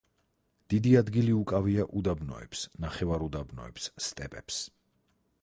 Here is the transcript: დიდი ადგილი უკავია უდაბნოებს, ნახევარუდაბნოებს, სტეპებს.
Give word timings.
დიდი 0.73 0.93
ადგილი 1.01 1.35
უკავია 1.41 1.85
უდაბნოებს, 1.99 2.65
ნახევარუდაბნოებს, 2.87 3.93
სტეპებს. 4.09 4.61